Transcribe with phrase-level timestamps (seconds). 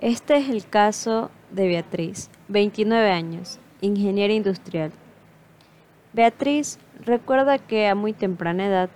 [0.00, 4.92] Este es el caso de Beatriz, 29 años, ingeniera industrial.
[6.12, 8.90] Beatriz recuerda que a muy temprana edad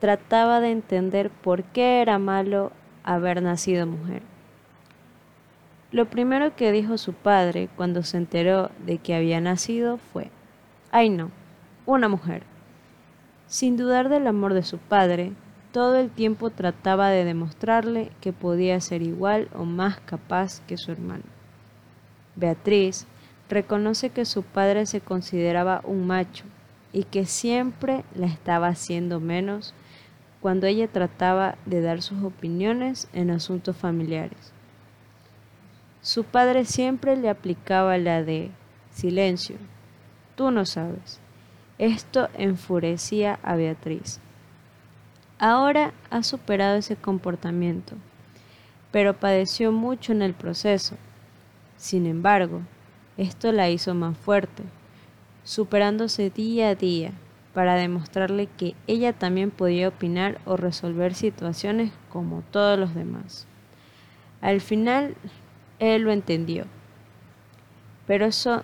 [0.00, 2.72] trataba de entender por qué era malo
[3.04, 4.22] haber nacido mujer.
[5.92, 10.30] Lo primero que dijo su padre cuando se enteró de que había nacido fue,
[10.90, 11.30] ay no,
[11.86, 12.42] una mujer.
[13.46, 15.32] Sin dudar del amor de su padre,
[15.74, 20.92] todo el tiempo trataba de demostrarle que podía ser igual o más capaz que su
[20.92, 21.24] hermano.
[22.36, 23.08] Beatriz
[23.48, 26.44] reconoce que su padre se consideraba un macho
[26.92, 29.74] y que siempre la estaba haciendo menos
[30.40, 34.52] cuando ella trataba de dar sus opiniones en asuntos familiares.
[36.02, 38.52] Su padre siempre le aplicaba la de
[38.92, 39.56] silencio,
[40.36, 41.18] tú no sabes.
[41.78, 44.20] Esto enfurecía a Beatriz.
[45.46, 47.96] Ahora ha superado ese comportamiento,
[48.90, 50.96] pero padeció mucho en el proceso.
[51.76, 52.62] Sin embargo,
[53.18, 54.62] esto la hizo más fuerte,
[55.42, 57.12] superándose día a día
[57.52, 63.46] para demostrarle que ella también podía opinar o resolver situaciones como todos los demás.
[64.40, 65.14] Al final,
[65.78, 66.64] él lo entendió,
[68.06, 68.62] pero eso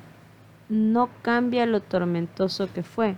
[0.71, 3.17] no cambia lo tormentoso que fue.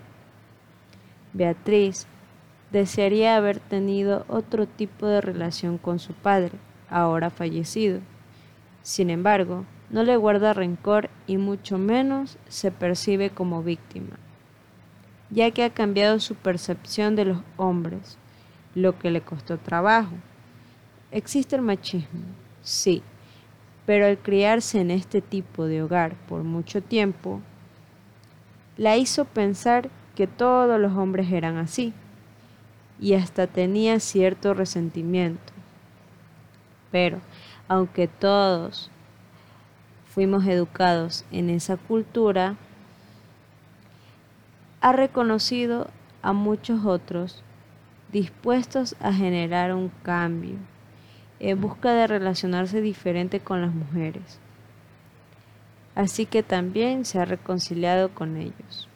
[1.32, 2.08] Beatriz
[2.72, 6.52] desearía haber tenido otro tipo de relación con su padre,
[6.88, 8.00] ahora fallecido.
[8.82, 14.16] Sin embargo, no le guarda rencor y mucho menos se percibe como víctima,
[15.30, 18.16] ya que ha cambiado su percepción de los hombres,
[18.74, 20.14] lo que le costó trabajo.
[21.10, 22.22] ¿Existe el machismo?
[22.62, 23.02] Sí,
[23.84, 27.42] pero al criarse en este tipo de hogar por mucho tiempo,
[28.78, 31.92] la hizo pensar que todos los hombres eran así
[33.02, 35.52] y hasta tenía cierto resentimiento.
[36.92, 37.20] Pero,
[37.66, 38.92] aunque todos
[40.06, 42.54] fuimos educados en esa cultura,
[44.80, 45.90] ha reconocido
[46.22, 47.42] a muchos otros
[48.12, 50.56] dispuestos a generar un cambio
[51.40, 54.38] en busca de relacionarse diferente con las mujeres.
[55.96, 58.88] Así que también se ha reconciliado con ellos.